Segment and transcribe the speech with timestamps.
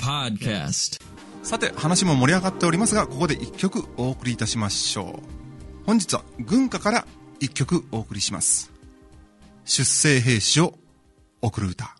[0.00, 1.00] Podcast.
[1.42, 5.86] さて話も盛り上がっておりますがここで1曲お送りいたしましょう。
[5.86, 7.04] 本日は軍歌から
[7.40, 8.70] 1曲お送りします。
[9.64, 10.74] 出征兵士を
[11.42, 11.96] 送る歌。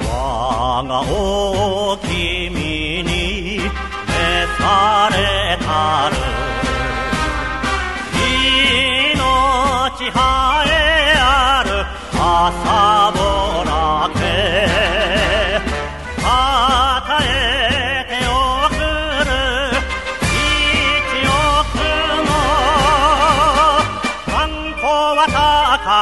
[0.00, 1.61] 我がお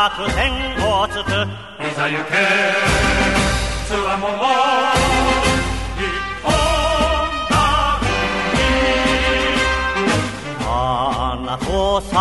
[0.00, 0.48] は高く天
[0.88, 1.28] をつく
[1.84, 2.32] いざ行け
[3.86, 4.34] つわもの
[5.98, 6.08] 日
[6.42, 6.48] 本
[10.64, 12.12] 花と咲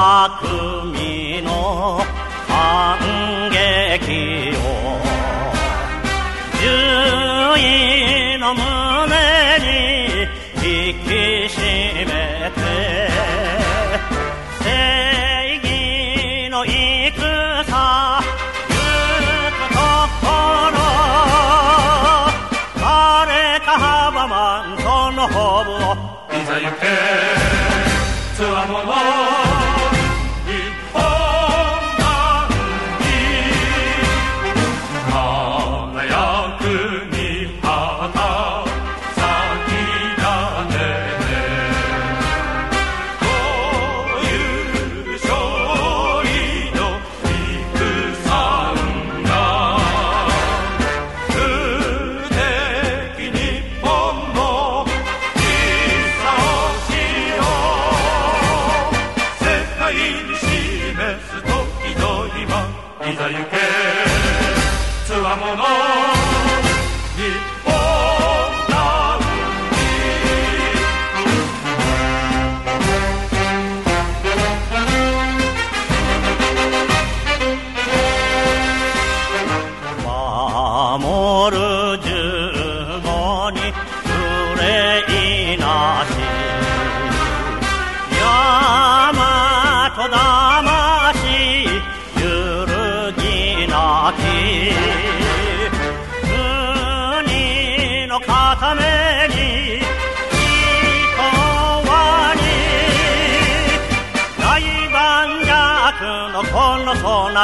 [0.42, 0.44] く
[0.92, 2.02] 実の
[2.48, 3.00] 感
[3.50, 4.60] 激を
[6.60, 7.60] 獣医
[8.40, 8.60] の胸
[9.64, 10.68] に引
[11.06, 11.08] き
[11.56, 11.58] 締
[12.06, 12.12] め
[12.52, 12.60] て
[26.50, 26.70] をいざ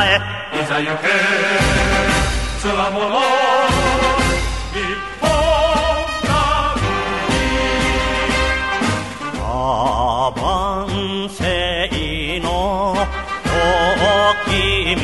[0.06, 0.22] の備
[0.54, 1.08] えいざ行け
[2.60, 3.06] つわもの
[4.74, 4.80] 日
[5.22, 5.26] 本
[9.48, 12.50] アバンセイの
[12.92, 12.96] お
[14.46, 15.02] 君に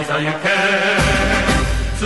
[0.06, 0.48] でいざ行け
[1.98, 2.02] つ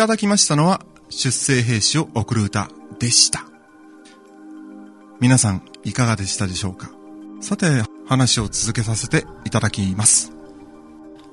[0.00, 0.80] ただきましたのは
[1.10, 3.44] 出征兵士を送る歌でした。
[5.20, 6.90] 皆さんいかがでしたでしょうか？
[7.42, 7.66] さて
[8.06, 10.32] 話を続けさせていただきます。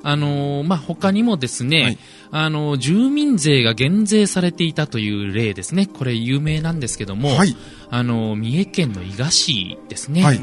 [0.03, 1.97] あのーまあ、他にもですね、はい。
[2.31, 5.85] あのー住民税が減税されていたという例ですね。
[5.85, 7.55] これ有名なんですけども、はい。
[7.89, 10.23] あのー三重県の伊賀市ですね。
[10.25, 10.41] はい。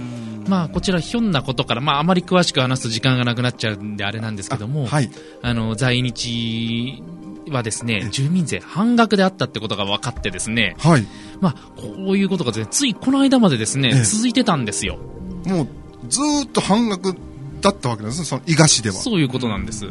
[0.48, 5.10] まあ、こちらひょんなことから、まあ、あまり詳しく話すと時間がなくなっちゃうんであれなんですけども、あはい。
[5.42, 7.02] あの、在日
[7.50, 11.06] はですね、住民税半額であったってことが分かってですね、はい
[11.40, 14.98] まあ、こういうことがですね、ついこの間までですね、ええ続いてたんですよ。
[15.46, 15.68] もう
[16.08, 17.14] ずーっと半額
[17.60, 18.96] だったわけですね、その伊賀市では。
[18.96, 19.86] そういうことなんです。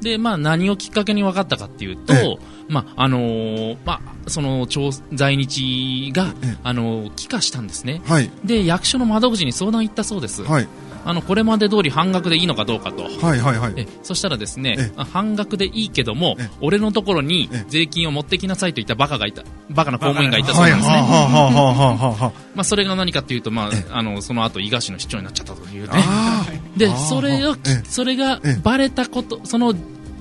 [0.00, 2.38] で、まあ、何をきっかけに分かったかっていうと、ええ
[2.68, 8.02] まあ、あのーまあ、その、朝在日がええ、あのー帰化したんですね。
[8.06, 8.30] はい。
[8.44, 10.42] で、役所の窓口に相談行ったそうです。
[10.42, 10.68] はい。
[11.04, 13.04] あの、これまで通り半額でいいのかどうかと。
[13.04, 13.74] はいはいはい。
[13.76, 22.64] えそしたらですね半額でいいけどもええ、俺のところにええ税金を持ってきなさいと言ったバカがいた、バカな公務員がいたそうはいなんですね。
[22.64, 25.88] それが何かっていうと、まえあ、あの、その後、伊賀市の市長になっちゃったというね。
[25.94, 26.44] あ
[26.76, 28.60] でそれをええ、それがええ。
[28.62, 29.74] バレたこと、その、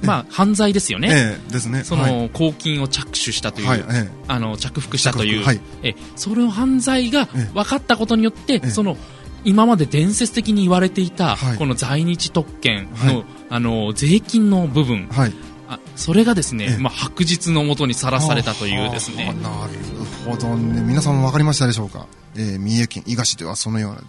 [0.03, 1.01] まあ、犯罪ですよあ。
[1.01, 1.09] ね。
[1.11, 1.83] ええ、ですね。
[1.83, 2.13] そはい。
[2.23, 5.61] の、公金を着手したという、はい、えあの、着服したという、はい。
[5.83, 7.51] え、それを犯罪がええ。
[7.53, 8.69] 分かったことによって、え。
[8.69, 8.97] その、
[9.43, 15.33] 今まで伝説的に言われていた、はいこの在日特権の、はいあの、税金の部分え、はい。
[15.67, 19.79] あそれがですね、ええまあ、白日のもとにさらされたというですね、はあなる
[20.25, 20.81] ほどね。
[20.81, 22.07] 皆さんも分かりましたでしょうか？
[22.35, 24.05] えー、三重県伊賀市ではそのようなで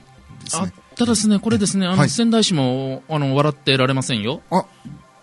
[0.47, 0.73] すあね。
[0.97, 4.43] ただですね、これですね、あの、はい仙台市も、あの、笑ってられませんよ。
[4.51, 4.65] あ、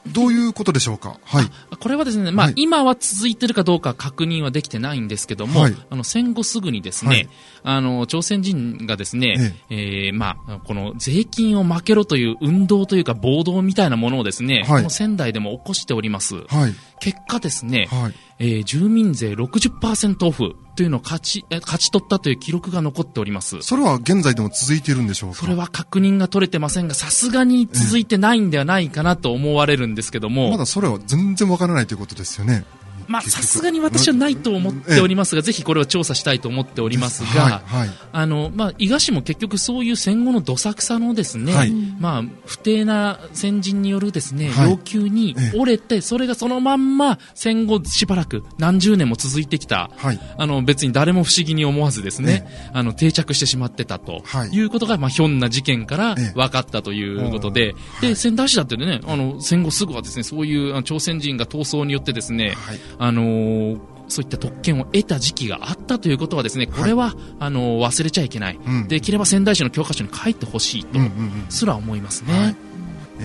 [0.08, 1.20] どういうことでしょうか？
[1.24, 1.46] はい。
[1.80, 7.30] これはですね、まあ、はい今は続いてるかどうか確認はできてないんですけども、はいあの、戦後すぐにですね、はい
[7.64, 16.36] あの、朝鮮人がですね、えーまあ、この税金を負けろという運動というか暴動みたいなものをですね、はいこの仙台でも起こしております。
[16.48, 16.74] はい。
[17.00, 18.14] 結果ですね、はい。
[18.40, 23.62] えー住民税60%オフというのを勝ち、え勝ち取ったという記録が残っております。
[23.62, 25.36] それは現在でも続いているんでしょうか？
[25.38, 32.64] それは確認が取れてませんが、さすがに続いてないんではないかなと思われるんですけども、まだそれは全然わからないということですよね。
[33.10, 37.52] まあ、さすがに私はないと思っておりますが、ぜひこれを調査したいと思っておりますが、はい。
[37.66, 37.90] はい。
[38.14, 41.72] あの、まあ、伊賀市も結局そういう戦後のどさくさのですね、はい。
[42.00, 44.70] まあ、不定な先人によるですね、はい。
[44.70, 45.58] 要求にええ。
[45.58, 50.20] 折れて、それがそのまんま戦後しばらく何十年も続いてきた、はい。
[50.38, 54.50] あの、別に誰も不思議に思わずですね、あの、定着してしまってたと、はい。
[54.50, 56.34] い、うことが、まあ、ひょんな事件からええ。
[56.36, 63.80] 分かったということで、うんで、仙台市だってね、あの、戦後すぐはですね、そういう朝鮮人が闘争によってですね、はいあのー
[64.12, 71.00] そういった特権を得た時期があったということはですね、これは、あのー忘れちゃいけない、うんできれば仙台市の教科書に書いてほしいと。
[71.50, 72.34] すら思いますね。
[72.34, 72.56] はい
[73.20, 73.24] え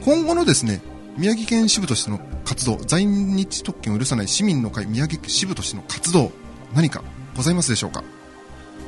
[0.00, 0.80] ー今後のですね、
[1.16, 6.32] 宮城県支部としての活動、在日特権を許さない市民の会宮城支部としての活動、
[6.74, 7.04] 何か
[7.36, 8.02] ございますでしょうか？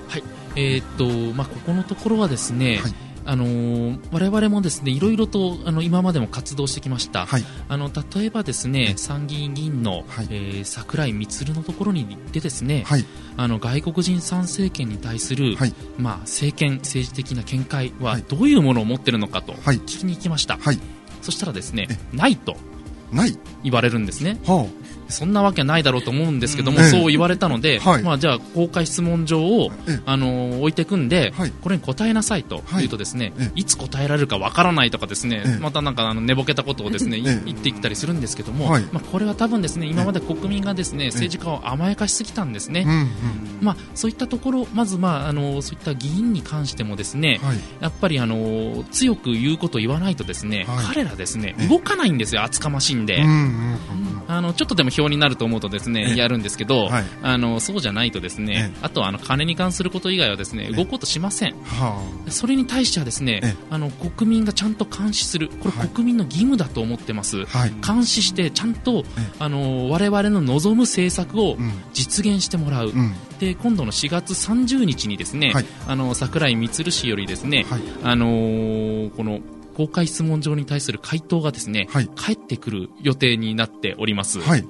[0.08, 0.24] はい。
[0.56, 2.94] えーっと、まあ、ここのところはですね、はい
[3.26, 7.26] あのー我々もですね、いろいろと、あの、今までも活動してきました。
[7.26, 7.44] はい。
[7.68, 13.04] あの、例えばですね、参議院議員の、はいえー桜井充のところに行ってですね、はい。
[13.36, 15.74] あの、外国人参政権に対する、はい。
[15.98, 20.56] まあ、政権、政治的な見解ははいどういうものを持ってるのかとはい聞きに行きました。
[20.58, 20.78] はい。
[21.22, 22.56] そしたらですねえ、ないと
[23.12, 23.38] ない。
[23.62, 24.38] 言われるんですね。
[24.46, 24.66] は
[25.14, 28.02] そんなわけないだろうと思うんですけども、そう言われたので、はい。
[28.02, 31.52] まあじゃあ公開質問状をええ、あのー置いてくんで、はい。
[31.62, 32.64] これに答えなさいとはい。
[32.78, 33.52] 言うとですね、ええ。
[33.54, 35.58] いつ答えられるかわからないとかですね、ええ。
[35.58, 38.82] またなんかあの寝ぼけたことをですね、言ってきたりするんですけども、はい。
[38.92, 42.86] まあこれは多分ですね、今まで国民がですね、政治家を甘やかしすぎたんですね。
[43.60, 47.58] まあ、そういったところ、まず、まあ、あのそういった議員に関してもですね、はい。
[47.80, 50.84] やっぱりあの強く言うことを言わないとですね、はい。
[50.86, 51.68] 彼らですねええ。
[51.68, 53.22] 動かないんですよ、厚かましいんで。
[54.26, 61.54] あのちょっとでも票になると思うとですねええやるんですけど、はいあのそうじゃないとですね、ええあとはあの金に関すること以外はですね動こうとしません。
[61.62, 67.42] はそれに対してはですね、ええあの国民がちゃんと監視する、これはい国民の義務だと思ってます。
[67.42, 67.58] あ。
[67.58, 67.74] はい。
[67.84, 72.88] 監視してちゃんと、ええあの我々の望む政策をうん実現してもらう。
[72.88, 73.14] うん。
[73.38, 77.82] で今度の4月30日にですね、はいあの桜井充氏よりですね、はい。
[78.02, 79.40] あのーこの
[79.74, 84.40] 公開質問状に対する回答がですね、はい返ってくる予定になっております。
[84.40, 84.64] はい。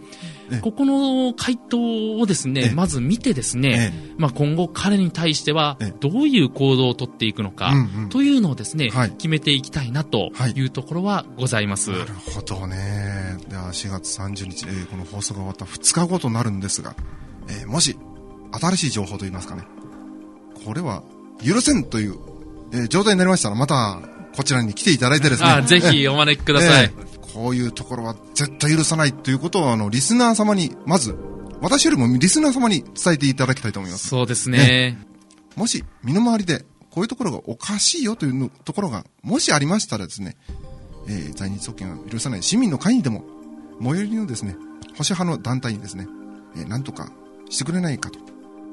[0.51, 11.91] えここの回答をですえね、まず見てですね、えまあ今後彼に対してはええどういう行動をとっていくのかうんうんというのをですね、はい決めていきたいなとはいいうところはございます。
[11.91, 13.37] なるほどね。
[13.49, 16.95] では、4月30日、えーこの放送が終わった2日後となるんですが、
[17.49, 17.97] えーもし、
[18.53, 19.63] 新しい情報といいますかね、
[20.65, 21.03] これは、
[21.45, 22.17] 許せんという、
[22.73, 24.01] えー状態になりましたら、また、
[24.37, 25.49] こちらに来ていただいてですね。
[25.49, 26.85] あぜひえお招きください。
[26.97, 31.17] えーこういうところは絶対許さないということを、あの、リスナー様に、まず、
[31.61, 34.07] 私よりもリスナー様に伝えていただきたいと思います。
[34.07, 34.99] そうですね。
[35.57, 40.37] もし、身の回りで、こういうところがおかしいよというのところが、もしありましたらですね、
[41.09, 43.25] えー在日特権を許さない市民の会にでも、
[43.83, 46.07] 最寄りのですね、保守派の団体にですね、
[46.57, 47.11] えーなんとか
[47.51, 48.21] してくれないかと。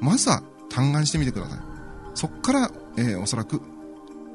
[0.01, 1.59] まずは、嘆願してみてください。
[2.13, 3.59] そこから、えーおそらく、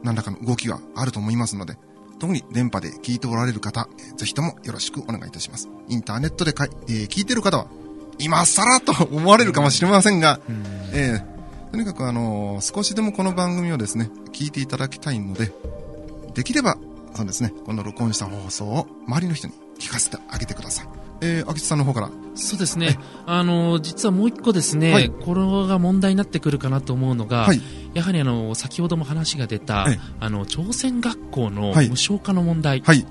[0.06, 1.76] 何らかの動きがあると思いますので、
[2.18, 5.68] 特に電波で聞いておられる方、えーぜひともよろしくお願いいたします。
[5.88, 7.66] インターネットでかい、えー聞いてる方は、
[8.18, 10.40] 今更と思われるかもしれませんが、
[10.94, 11.36] えー
[11.72, 15.52] とにかくあのー少しでもこの番組をですね、聞いていただきたいので、
[16.34, 16.78] できれば、
[17.14, 20.88] そうですね、この録音した放送を周りの人に聞かせてあげてください。
[21.20, 22.10] えー、秋津さんの方から。
[22.34, 22.98] そうですね。
[23.26, 27.60] あの、実はもう一個ですね、はいこれが問題になってくるかなと思うのが、はい
[27.94, 32.82] やはりあの、先ほども話が出たええ、あの、朝鮮学校の無はい償化の問題。
[32.82, 33.06] はい。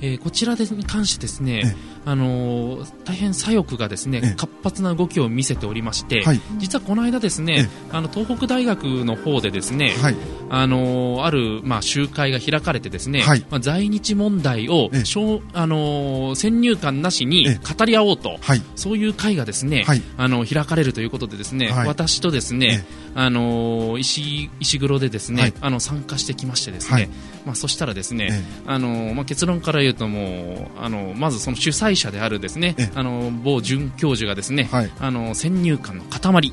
[0.00, 4.34] えーこちらでに関してですねええ、あのー大変左翼がですね、ええ。
[4.34, 6.40] 活発な動きを見せておりまして、はい。
[6.58, 10.16] 実はこの間ですね、あの東北大学の方でですね、はい。
[10.50, 13.40] あのーあるまあ集会が開かれてですね、はい。
[13.50, 15.04] まあ在日問題を、ええ。
[15.04, 18.38] しょうあのー先入観なしにえ語り合おうと。
[18.40, 18.62] はい。
[18.74, 20.02] そういう会がですね、はい。
[20.16, 21.88] あの開かれるということでですね、はい。
[21.88, 27.08] 私とですね、あのー石石黒でですね、はいあの参加してきましてですね、はい
[27.46, 36.52] まあそしたらですね、えあのまあ、結論から言うともうあのまずその主催者であるですねええあの某准教授がですね、はいあの先入観の塊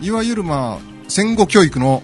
[0.00, 2.02] いわゆるまあ、戦後教育の、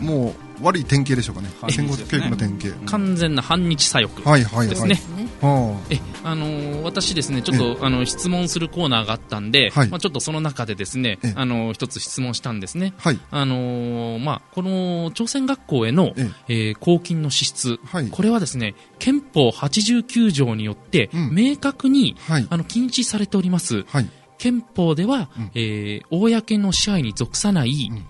[0.00, 1.48] もう、悪い典型でしょうかね。
[1.70, 2.90] 戦後教ですね育の典型。
[2.90, 4.68] 完全な反日左翼はいはいはい。
[4.68, 5.00] ですね。
[5.40, 9.88] はえあのー私ですねちょっとあの質問するコーナーがあったんで、はい。
[9.88, 11.32] まあ、ちょっとその中でですねええ。
[11.36, 12.94] あの一つ質問したんですね。
[12.98, 13.20] あはい。
[13.30, 16.54] あのーまあ、この朝鮮学校への、ええ。
[16.72, 18.08] ー公金の支出、はい。
[18.08, 21.34] これはですね憲法89条によって、うん。
[21.34, 22.46] 明確に、はい。
[22.50, 24.10] あの禁止されております、はい。
[24.38, 25.50] 憲法では、うん。
[25.54, 28.06] えー公の支配に属さない、うん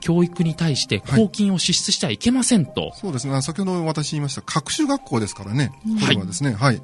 [0.00, 3.42] 教育に対してはい公金を支出してはいけませんと、そうですね。
[3.42, 5.72] 先ほど私言いました、各種学校ですからね。
[6.00, 6.54] これはですね。
[6.54, 6.82] はい。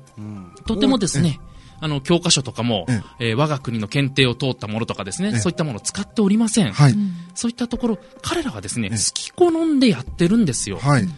[0.66, 1.40] とてもですね、
[1.80, 6.94] あの教科書とかも、ええー我が国の検定を通ったものとかですね、ええそういったものを使っておりません、はい。
[7.34, 10.78] そういったところ、彼らはですね、ええ好き好んでやってるんですよ。
[10.78, 11.08] はい。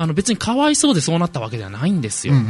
[0.00, 2.34] あの別にかわいそうでそうなったわけではないんですよ。
[2.34, 2.46] うんうん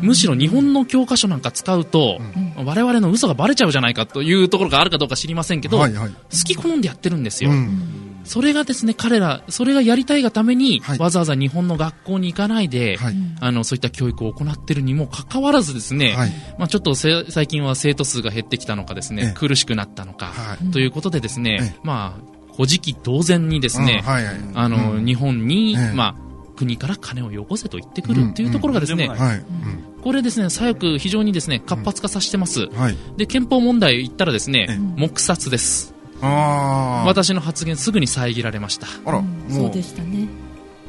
[0.00, 0.06] うん。
[0.06, 2.18] むしろ日本の教科書なんか使うと、
[2.56, 6.10] 我々の嘘がバレちゃうじゃないかというところがあるかどうか知りませんけど、はいはい。
[6.10, 7.50] 好き好んでやってるんですよ。
[7.50, 8.05] うん。
[8.26, 13.14] それがですね、彼ら、それがやりたいがために、はいわざわざ日本の学校に行かないで、はい。
[13.40, 24.34] あの、そういった教育を行っているにもかかわらずですね、はいまあちょっとせ最近は生徒数が減ってきたのかですね、ええ苦しくなったのか、はいということでですね、ええまあ、古事記同然にですね、うんはいはい。
[24.54, 29.08] あの、うん日本に、ええまあ、国から金をよこせと言ってくるっていうところがですね。
[30.02, 32.62] これですね、左翼非常にですね、活発化させてます。
[32.62, 32.96] うんはい。
[33.16, 35.95] で、憲法問題言ったらですねええ、黙殺です。
[36.22, 37.06] ああ。
[37.06, 38.86] 私の発言すぐに遮られました。
[39.04, 40.28] あら、もそうでしたね。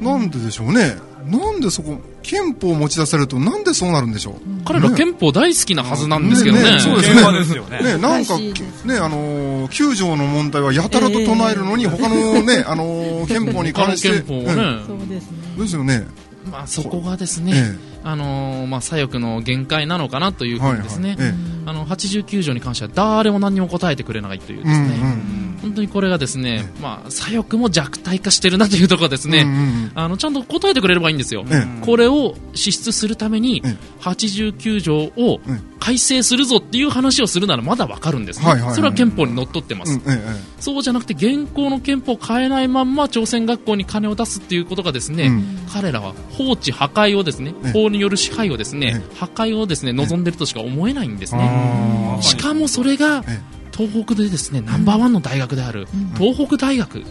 [0.00, 0.96] う、なんででしょうね。
[1.26, 4.34] なんでそこ、憲法を持ち出されると、なんでそうなるんでしょう。
[4.64, 6.62] 彼ら憲法大好きなはずなんですけどね。
[6.62, 7.82] ねねそうです現場ですよね。
[7.82, 14.22] ね、なんか、ね、あのー、9条の問題はやたらと唱えるのに、他のね、あのー、憲法に関して。
[14.22, 15.38] 憲法をね、そうですね。
[15.56, 16.06] うんですよね。
[16.50, 20.58] まあそこがですね、えあのーまあ左翼の限界なのかなというえ。
[20.60, 21.28] ふうにですね、はいはい。
[21.28, 21.34] え
[21.66, 24.64] あの、89条に関しては誰も何にも答えてくれないというえ。
[24.64, 29.32] ですね、うん本当にこれがですね、まあ左翼も弱体化してるなというところですうん。
[29.32, 31.44] ね、うんうんあの、ちゃんと答えてくれればいいんですよ。
[31.50, 38.74] えこれを支出するためにええ、89条をえ改正するぞっていう話をするならまだわかるんですねはいはいはい。
[38.74, 39.92] それは憲法にのっとってます。
[39.92, 39.98] うん。
[40.00, 40.18] ええ。
[40.60, 52.16] そうじゃなくて、現行の憲法を変えないまんま朝鮮学校に金を出すっていうことがですね、うん彼らは放置、破壊をですねええ、法による支配をですねえ、破壊をですね、望んでるとしか思えないんですね。
[52.18, 53.40] あしかもそれがえ、
[53.78, 55.86] 東北でですね、ナンバーワンの大学である、
[56.18, 57.04] 東北大学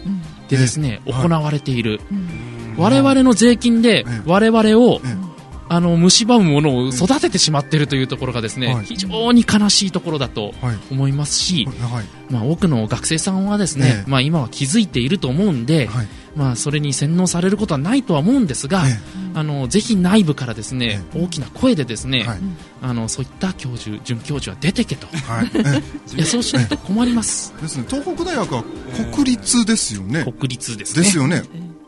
[0.50, 5.28] でですね、ええ行われている、ー我々の税金でええ我々をええ
[5.70, 8.86] あの、蝕むものを育ててしまっているというところがですね、はい。
[8.86, 10.78] 非常に悲しいところだとはい。
[10.92, 12.06] 思いますし、はい。
[12.34, 14.10] まあ多くの学生さんはですね、ええ。
[14.10, 16.08] まあ今は気づいていると思うんで、はい。
[16.38, 19.00] まあそれに洗脳されることはないとは思うんですが、え
[19.34, 22.40] あの、ぜひ内部からですね、大きな声でですね、はい
[22.82, 25.08] あの、そういった教授、准教授は出てけと。
[25.08, 26.20] はい。
[26.20, 27.54] や、そうしないと困ります。
[27.58, 27.62] え。
[27.64, 28.64] ですね、東北大学は
[29.12, 30.24] 国立ですよね。
[30.24, 31.04] 国立ですね。
[31.04, 31.42] ですよね。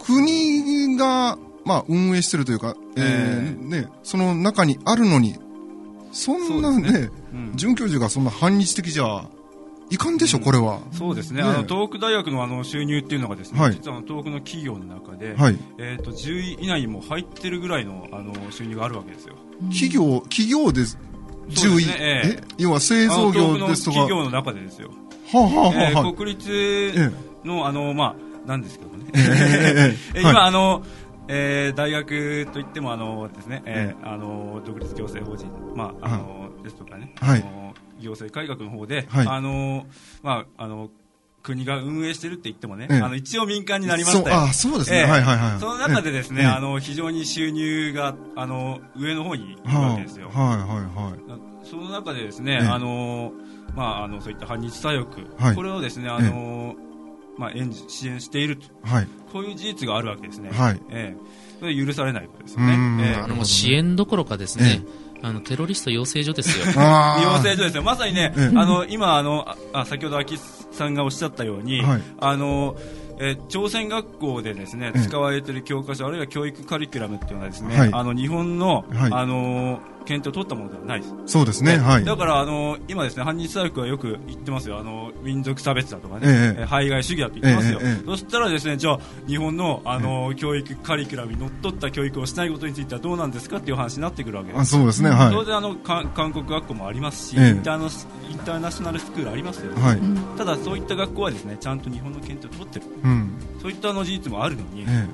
[0.03, 5.35] 国が、まあ、運営してるというか、えーね、その中にあるのに、
[6.11, 7.09] そんなね、
[7.53, 9.25] 准教授がそんな反日的じゃ、
[9.89, 10.79] いかんでしょ、これは。
[10.91, 11.41] そうですね。
[11.41, 15.57] ねあの、東北大学のあの収入っていうのがですね、はい実はあの東北の企業の中で、はい。
[15.79, 19.35] えっ、と、10位以内にも入ってるぐらいの、あの、収入があるわけですよ。
[19.71, 20.97] 企業、企業です。
[21.49, 21.85] 10位。
[21.87, 23.97] ねええ要は製造業東ですとか。
[23.97, 24.91] 企業の中でですよ。
[25.33, 26.51] あ、はあはえーあはあ、国立
[26.95, 27.11] え
[27.47, 28.15] の、あの、ま
[28.45, 29.05] あ、なんですけどね。
[29.15, 30.83] えええ 今、はいあの、
[31.27, 37.43] えー大学といっても、あのですね、えーあの、独立行政法人、まあ、あの、ですとかね、はい
[37.99, 39.85] 行政改革の方で、はいあの、
[40.23, 40.89] まあ、あの、
[41.41, 44.35] 国が運営してるって言ってもね、ええあの、一応民間になりましたよ。
[44.35, 44.97] あそうですね。
[44.97, 45.59] ええはいはいはい。
[45.59, 50.29] その中でですね、ええあの、非常に収入が、あの、上の方にいるはわけですよ。
[50.29, 51.67] はいはいはい。
[51.67, 53.31] その中でですね、ええあの、
[53.75, 56.75] まあ、あの、そういった反日左翼、はいこれをですね、あの、
[57.37, 59.07] まあ、援助、支援していると、はい。
[59.31, 60.49] こういう事実があるわけですね。
[60.51, 62.73] はいええそれは許されないことですよね。
[62.73, 64.81] うんええあのもう支援どころかですね、
[65.21, 66.65] あのテロリスト養成所ですよ。
[66.77, 67.83] あ養成所ですよ。
[67.83, 68.57] まさにね、ええ。
[68.57, 70.37] あの、今、あの、あ、あ先ほど秋
[70.71, 72.01] さんがおっしゃったように、はい。
[72.19, 72.75] あの、
[73.21, 75.01] えー朝鮮学校でですね、ええ。
[75.01, 77.89] 使われている教科書、あるいは教育カリキュラムっていうのはですね、はい。
[77.91, 79.11] あの、日本の、はい。
[79.11, 81.13] あの、検討を取ったものではないです。
[81.27, 82.03] そうですね、はい。
[82.03, 84.79] だから、あの、今ですね、反日大学はよく言ってますよ。
[84.79, 87.79] あの、民族差別だとかね、えええー排外主義だって言ってますよ。
[87.81, 94.61] えそしたらですね、じゃあ、日本の、あの、教育カリキュラムにのっとった教育をしないことについてはどうなんですかっていう話になってくるわけです。
[94.61, 95.31] あそうですね、はい。
[95.31, 99.99] 当然あのか韓国学校もありますし、ええインターナシインターナショナルスクールありますよ、はい。
[100.37, 103.31] ただそういった学校はですねちゃんと日本の検討を取ってるうん。
[103.61, 105.07] そういったあの事実もあるのに、え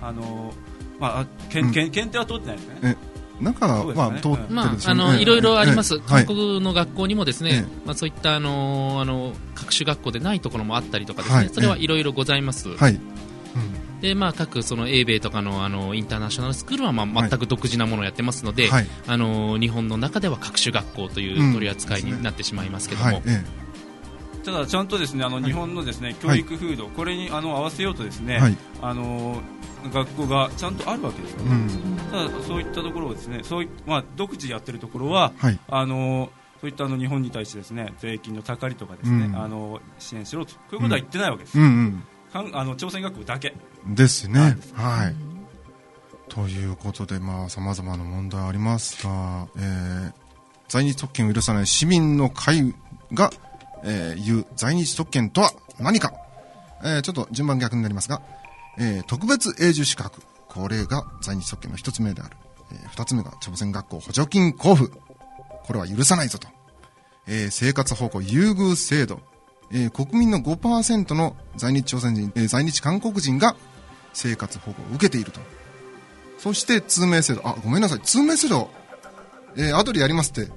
[0.00, 0.52] あの
[0.98, 2.88] まあ、検定は取ってないですね、え。
[2.88, 2.96] え、
[3.40, 5.98] 中は、ねまあ、通ってるまあ、でしょうねあの、いろいろあります。
[6.00, 6.26] 韓。
[6.26, 12.76] 国の学校にもですね、えまあそういったあの、あの、各種学校でないところもあったりとかですね、はいそれはいろいろございます。
[12.76, 12.94] はい。
[12.94, 13.00] うん
[14.00, 18.86] で、まあ各その英米とかのあの、インターナショナルスクールはまあはい全く独自なものをやってますので、はい。
[19.06, 23.22] あの、日本の中では各種学校という取り扱いになってしまいますけども、はい。
[23.26, 23.44] え
[24.46, 28.40] ただちゃんとですねあの日本のですね教育風土、これにあの合わせようとですね。
[28.80, 29.40] あの
[29.92, 31.96] 学校がちゃんとあるわけですよ、うん。
[32.10, 35.58] ただそういったところをですねそういまあ、独自でやってるところははい。
[35.68, 43.54] あのそういったあの日本に対してですね税金のたかりとかですね、うんあの支援しろとこういうことは言ってないわけです、うんかんあの朝鮮学校だけ
[43.86, 43.94] うん。
[43.94, 44.40] ですね。
[44.40, 45.14] はいはい。
[46.28, 50.12] ということで、まあ、様々な問題ありますが、えー、
[50.68, 52.74] 在日特権を許さない市民の会
[53.12, 53.30] が、
[53.84, 56.12] えー、言う在日特権とは何か、
[56.82, 58.22] えー、ちょっと順番逆になりますが、
[58.78, 60.22] えー、特別永住資格。
[60.48, 62.36] これが在日特権の一つ目である。
[62.72, 64.96] えー、二つ目が朝鮮学校補助金交付。
[65.64, 66.48] これは許さないぞと。
[67.26, 69.20] えー生活保護優遇制度。
[69.72, 73.56] えー国民の5%の在日朝鮮人、えー在日韓国人が
[74.12, 75.40] 生活保護を受けていると。
[76.38, 77.46] そして通名制度。
[77.46, 78.00] あ、ごめんなさい。
[78.00, 78.70] 通名制度、
[79.56, 80.50] えー後でやりますって。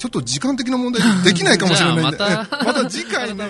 [0.00, 2.16] ちょっと時間的な問題でできないかもしれないんで。
[2.18, 3.44] またえーまた次回ね。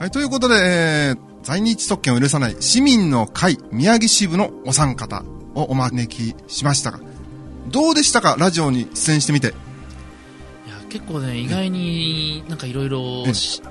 [0.00, 5.24] はい、ということで、えー在日特権を許さない市民の会宮城支部のお三方
[5.54, 7.00] をお招きしましたが、
[7.68, 8.36] どうでしたか？
[8.38, 9.54] ラジオに出演してみて。
[10.90, 13.24] 結構ね、意外になんかいろいろ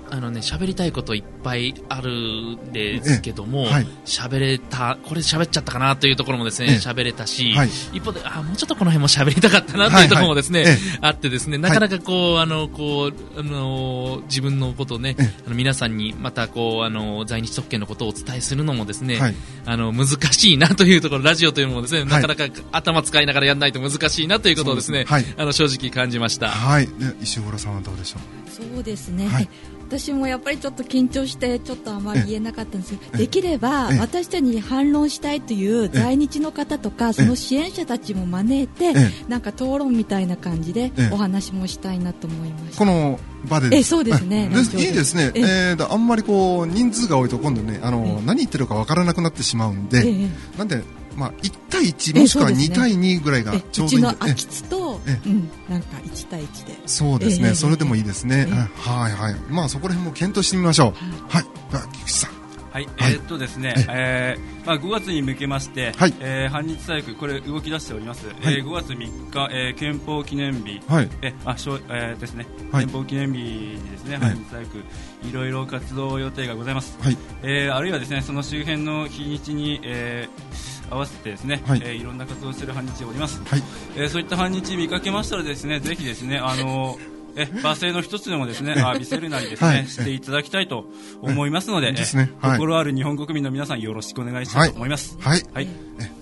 [0.09, 7.69] あのね、喋りたいこといっぱいあるんですけどもえはい、喋、れた、これ喋っちゃったかなというところもですえね、喋、れたし、はい。
[7.93, 10.79] 一方で、あ、もうちょっとこの辺も喋りたかったなというところもですね、はいはい。
[11.01, 19.35] あってですね、なかなかこう、あの、こう、あの、自分のことをね、あの皆さんにまたこう、あの、在日特権のことをお伝えするのもですね、はい。
[19.65, 22.05] あの、難しいなというところ、ラジオというのもですね、い。
[22.05, 25.35] なかなか頭使いながらやらないと難しいなということをですね、そうですね。
[25.37, 26.49] あの、正直感じました。
[26.49, 26.89] はい。
[27.09, 28.49] で石黒さんはどうでしょう？
[28.49, 29.49] そうですね、はい。
[29.87, 32.95] 私もやっぱりちょっと緊張してちょっとあまり言えなかったんです。
[32.95, 33.17] けどえ。
[33.17, 38.93] できればえ私たちに反論したいという在日の方とかその支援者たちも招いてえ
[39.27, 41.09] なんか討論みたいな感じでええ。
[41.11, 42.77] お話もしたいなと思いました。
[42.79, 44.49] この場でえそうですね。
[44.49, 44.83] い。
[44.83, 45.31] いですね。
[45.33, 45.43] ええ。
[45.71, 50.29] えーだあんまりこう、人数が多いと今度ね、あの、何言ってるかわからなくなってしまうんで、ええ。
[50.57, 50.83] なんで、
[51.19, 54.01] まあ、1対1もしくはええそうですね2対2ぐらいがえちょうどいい。
[54.01, 56.79] んでうちの空き地と、えうん、なんか1対1で。
[56.85, 57.55] そうですね、ええ。
[57.55, 58.37] それでもいいですね。
[58.37, 58.43] ええ。
[58.43, 59.35] うんはいはい。
[59.49, 60.93] まあ、そこら辺も検討してみましょう。
[61.27, 61.43] はい。
[61.71, 62.39] では、菊池さん。
[62.71, 63.13] はい、はい。
[63.13, 64.41] えーっとですね、ええ。
[64.63, 66.13] ーまあ、5月に向けまして、はい。
[66.19, 68.35] えー反日大学、これ動き出しております、はい。
[68.43, 68.97] えー5月3
[69.31, 71.09] 日、えー憲法記念日、はい。
[71.23, 72.85] えあしょえーですね、はい。
[72.85, 76.95] 憲法記念日にですね、い反日大学、いろいろ活動予定がございます。
[77.01, 77.17] はい。
[77.41, 83.63] えーあるいはですねその周辺の日にちに、えー合わせてですね、はいいえーいろんな活動をしている反日おります、はい。
[83.95, 86.97] えーそういった反日見かけましたらですねぜひですねあの
[87.35, 90.85] え罵声の一つでもですねえあ見せるなりですね、はいしていただきたいと
[91.21, 95.17] 思いますので、えですねえはい心ある日本国民の皆さんよろしくお願いしたいと思います。
[95.19, 95.43] はい。
[95.53, 95.67] はい、
[95.99, 96.19] えー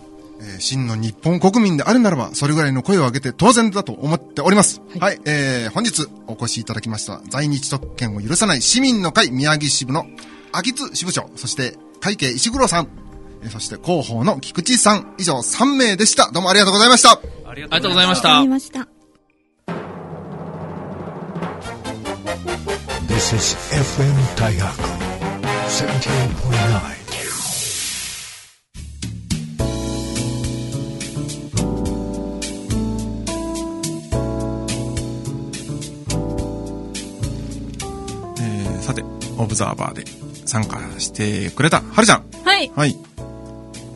[0.59, 4.81] 真の日本国民であるならば、それぐらいの声を上げて当然だと思っております。
[4.99, 5.19] はい。
[5.25, 10.05] えー、本日お越しいただきました、在日特権を許さない市民の会宮城支部の
[10.51, 12.87] 秋津支部長、そして会計石黒さん、
[13.43, 16.31] えーそして広報の菊池さん、以上3名でした。
[16.31, 17.11] どうもありがとうございました。
[17.11, 18.47] ありがありがとうございましたり。
[18.47, 18.87] ました
[23.07, 25.07] This is FM Taigaku
[25.67, 27.17] 78.9.
[38.39, 39.03] えー、さて、
[39.37, 40.03] オブザーバーで
[40.45, 42.25] 参加してくれた、はるちゃん。
[42.43, 42.71] はい。
[42.75, 43.06] はい。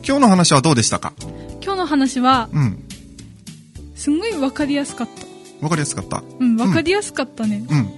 [0.04, 1.12] 今日の話はどうでしたか？
[1.62, 2.84] 今日の話は、うん。
[3.94, 5.64] すんごいわかりやすかった。
[5.64, 6.22] わかりやすかった？
[6.40, 7.64] うん、わかりやすかったね。
[7.70, 7.90] うん。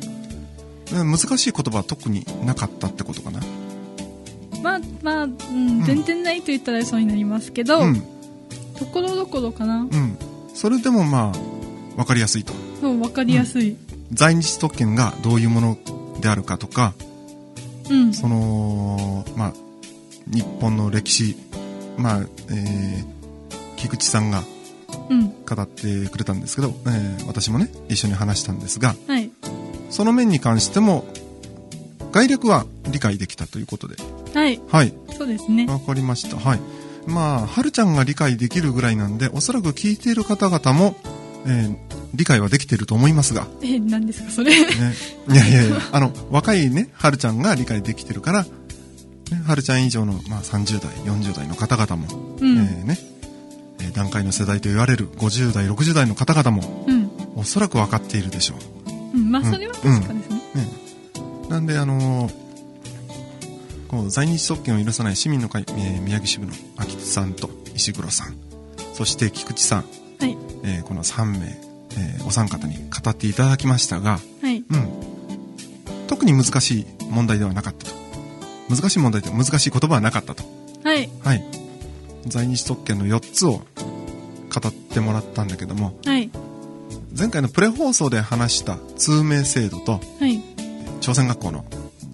[0.92, 3.40] え難しい言葉は特になかったってことかな？
[4.62, 8.02] まあまあ、うん、全然ないと言ったらそうになりますけど、うん。
[8.78, 10.18] ところどころかなうん。
[10.54, 12.52] それでもまあ、わかりやすいと。
[12.80, 13.76] そう分かりやすい
[14.12, 15.78] 在日特権がどういうもの
[16.20, 16.92] であるかとか、
[17.88, 19.52] うんその、まあ、
[20.26, 21.36] 日本の歴史、
[21.96, 23.04] まあ、えー、
[23.76, 24.42] 菊池さんが
[25.10, 25.28] うん。
[25.44, 29.30] 語ってくれたんですけど、えー私もね、一緒に話したんですが、はい。
[29.90, 31.04] その面に関しても、
[32.12, 33.96] 概略は理解できたということで、
[34.34, 34.60] はい。
[34.68, 35.66] はい、そうですね。
[35.66, 36.38] わかりました。
[36.38, 36.60] はい。
[37.06, 40.96] まあ、はるちゃんが理解できるぐらいなんで、おそらく聞いている方々も、
[41.46, 41.76] えー
[42.14, 44.54] 理解はできていると思いますが、え何ですかそれ。
[44.54, 44.68] ね。
[45.28, 48.46] いやいやいや、あの、若いね、はるちゃんが理解できてるから、
[49.34, 52.98] ね、はるちゃん以上の、まあ、30代、40代の方々も、うん、えーね、
[53.80, 57.10] えー段階の世代と言われる50代、60代の方々も、うん。
[57.36, 58.54] おそらく分かっているでしょ
[59.14, 59.18] う。
[59.18, 59.30] うん。
[59.30, 60.68] まあそれは確かですね、ね、
[61.48, 62.44] なんで、あのー
[63.88, 68.34] こう在日特権を許さない市民の会、えー宮城支部の秋津さんと石黒さん、
[68.94, 69.84] そして菊池さん、
[70.18, 70.36] はい。
[70.64, 71.38] えーこの3名、
[71.96, 74.64] えーお三方に語っていただきましたが、はい。
[74.68, 74.88] うん、
[76.08, 78.03] 特に難しい問題ではなかったと。
[78.68, 80.44] 難しい問題で難しい言葉はなかったと。
[80.84, 81.08] はい。
[81.22, 81.44] はい。
[82.26, 86.30] 在日特権の4つを語ってもらったんだけども、はい。
[87.16, 90.42] 前回のプレ放送で話した通名制度と、はい。
[91.00, 91.64] 朝鮮学校の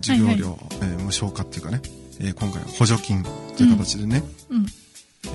[0.02, 1.80] 授業料、えー無償化っていうかね、
[2.20, 3.22] えー今回は補助金
[3.56, 4.66] という形でね、うん。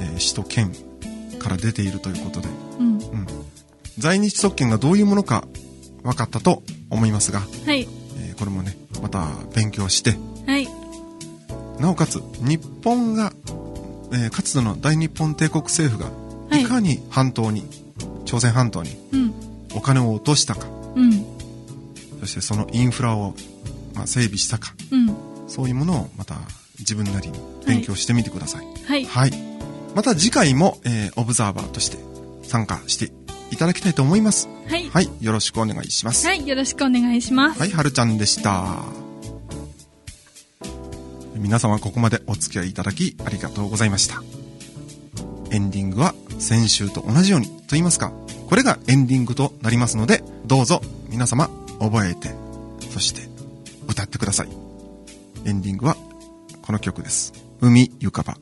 [0.02, 0.74] えー市と県
[1.40, 2.48] から出ているということで、
[2.80, 3.00] うん。
[3.98, 5.46] 在日特権がどういうものか
[6.04, 7.88] 分かったと思いますが、はい。
[8.20, 10.20] えーこれもね、また勉強して、はい
[11.86, 13.32] なおかつ日本が、
[14.12, 16.10] えーかつての大日本帝国政府が
[16.50, 17.64] はいいかに半島に、
[18.26, 19.34] 朝鮮半島にうん
[19.76, 21.12] お金を落としたか、うん
[22.22, 23.36] そしてそのインフラを、
[23.94, 25.16] まあ、整備したか、うん
[25.48, 26.38] そういうものをまた
[26.80, 28.66] 自分なりに勉強してみてください。
[28.88, 29.32] はいはい。
[29.94, 32.00] また次回も、えーオブザーバーとして
[32.42, 33.12] 参加して
[33.52, 34.50] いただきたいと思います。
[34.68, 35.10] はいはい。
[35.22, 36.26] よろしくお願いします。
[36.26, 39.05] はいよろしくお願いしますはい、はるちゃんでした。
[41.46, 44.24] 皆様ここまでお付き合いいただきありがとうございました。
[45.52, 48.12] エンディングは先週と同じようにと言いますか、
[48.50, 52.32] これがエンディングとなりますので、どうぞ皆様覚えて、
[52.90, 53.30] そして
[53.88, 54.48] 歌ってください。
[55.46, 55.98] エンディングは
[56.64, 57.32] この曲です。
[57.62, 58.38] 海ゆかば。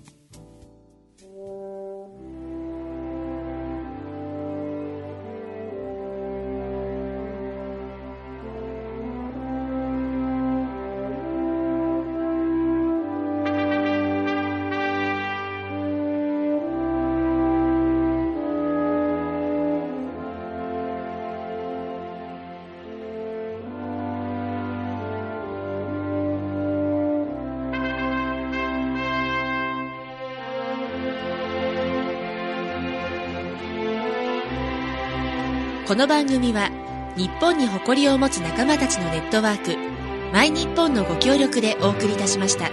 [35.94, 36.72] この番組は
[37.16, 42.72] 日本に誇りを持つ仲間たちのネットワークマイ日本のご協力でお送りいたしました。